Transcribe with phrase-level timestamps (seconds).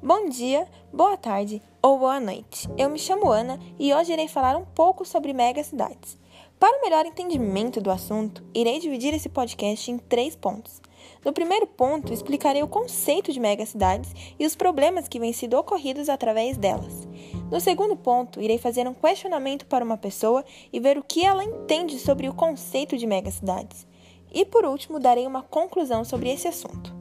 [0.00, 2.68] Bom dia, boa tarde ou boa noite.
[2.78, 6.16] Eu me chamo Ana e hoje irei falar um pouco sobre megacidades.
[6.56, 10.80] Para o melhor entendimento do assunto, irei dividir esse podcast em três pontos.
[11.24, 16.08] No primeiro ponto, explicarei o conceito de megacidades e os problemas que vêm sido ocorridos
[16.08, 17.08] através delas.
[17.50, 21.42] No segundo ponto, irei fazer um questionamento para uma pessoa e ver o que ela
[21.42, 23.84] entende sobre o conceito de megacidades.
[24.32, 26.94] E por último, darei uma conclusão sobre esse assunto.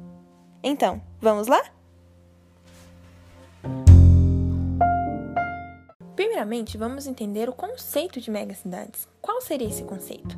[0.64, 1.77] Então, vamos lá?
[6.38, 9.08] Primeiramente, vamos entender o conceito de megacidades.
[9.20, 10.38] Qual seria esse conceito?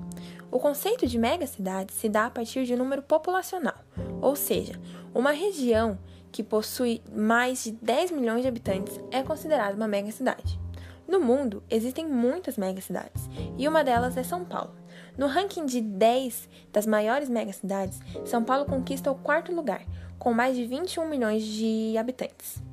[0.50, 3.76] O conceito de megacidade se dá a partir de um número populacional,
[4.22, 4.80] ou seja,
[5.14, 6.00] uma região
[6.32, 10.58] que possui mais de 10 milhões de habitantes é considerada uma megacidade.
[11.06, 14.74] No mundo, existem muitas megacidades, e uma delas é São Paulo.
[15.18, 19.86] No ranking de 10 das maiores megacidades, São Paulo conquista o quarto lugar,
[20.18, 22.64] com mais de 21 milhões de habitantes.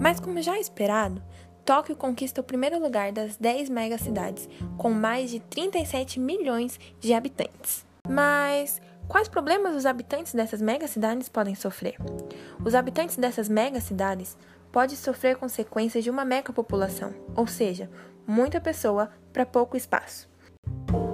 [0.00, 1.20] Mas, como já esperado,
[1.68, 7.84] Tóquio conquista o primeiro lugar das 10 megacidades, com mais de 37 milhões de habitantes.
[8.08, 11.96] Mas quais problemas os habitantes dessas megacidades podem sofrer?
[12.64, 14.34] Os habitantes dessas megacidades
[14.72, 17.90] podem sofrer consequências de uma megapopulação, ou seja,
[18.26, 20.26] muita pessoa para pouco espaço.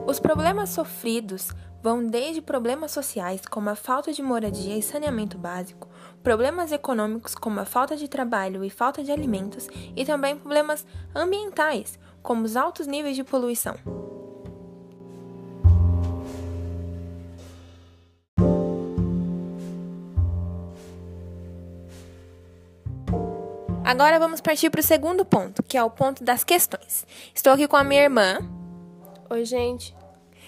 [0.06, 1.50] Os problemas sofridos
[1.82, 5.88] vão desde problemas sociais, como a falta de moradia e saneamento básico,
[6.24, 11.98] problemas econômicos, como a falta de trabalho e falta de alimentos, e também problemas ambientais,
[12.22, 13.76] como os altos níveis de poluição.
[23.84, 27.06] Agora vamos partir para o segundo ponto, que é o ponto das questões.
[27.34, 28.38] Estou aqui com a minha irmã.
[29.28, 29.94] Oi, gente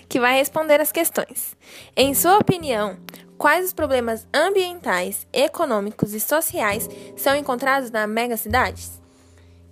[0.08, 1.56] que vai responder as questões.
[1.96, 2.98] Em sua opinião,
[3.36, 9.00] quais os problemas ambientais, econômicos e sociais são encontrados nas megacidades?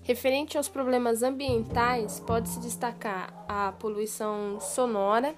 [0.02, 5.34] Referente aos problemas ambientais, pode-se destacar a poluição sonora,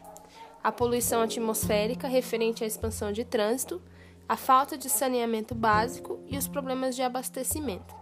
[0.63, 3.81] a poluição atmosférica referente à expansão de trânsito,
[4.29, 7.95] a falta de saneamento básico e os problemas de abastecimento.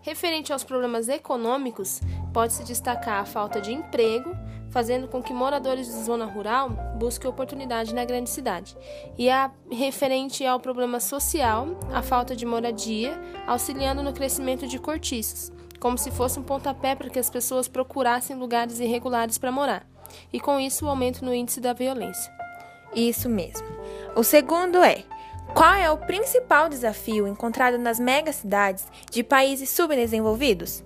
[0.00, 2.00] Referente aos problemas econômicos,
[2.32, 4.30] pode-se destacar a falta de emprego,
[4.72, 8.76] fazendo com que moradores de zona rural busquem oportunidade na grande cidade.
[9.16, 13.12] E a referente ao problema social, a falta de moradia,
[13.46, 18.34] auxiliando no crescimento de cortiços, como se fosse um pontapé para que as pessoas procurassem
[18.34, 19.86] lugares irregulares para morar.
[20.32, 22.32] E com isso o aumento no índice da violência.
[22.94, 23.66] Isso mesmo.
[24.16, 25.04] O segundo é:
[25.54, 30.82] qual é o principal desafio encontrado nas megacidades de países subdesenvolvidos?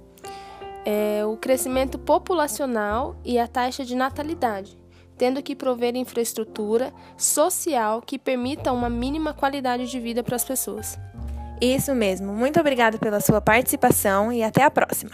[0.89, 4.79] É o crescimento populacional e a taxa de natalidade,
[5.19, 10.97] tendo que prover infraestrutura social que permita uma mínima qualidade de vida para as pessoas.
[11.61, 12.33] Isso mesmo.
[12.33, 15.11] Muito obrigada pela sua participação e até a próxima.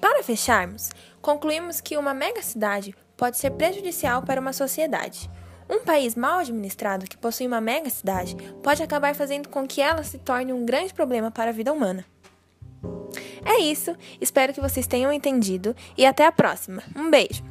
[0.00, 5.30] Para fecharmos, concluímos que uma megacidade pode ser prejudicial para uma sociedade.
[5.68, 10.16] Um país mal administrado que possui uma megacidade pode acabar fazendo com que ela se
[10.16, 12.02] torne um grande problema para a vida humana.
[13.44, 16.82] É isso, espero que vocês tenham entendido e até a próxima.
[16.96, 17.44] Um beijo!